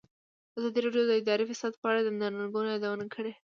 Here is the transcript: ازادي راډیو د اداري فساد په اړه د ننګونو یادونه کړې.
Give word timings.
ازادي 0.57 0.79
راډیو 0.85 1.03
د 1.09 1.11
اداري 1.21 1.45
فساد 1.49 1.73
په 1.81 1.85
اړه 1.91 1.99
د 2.03 2.09
ننګونو 2.19 2.69
یادونه 2.73 3.05
کړې. 3.13 3.33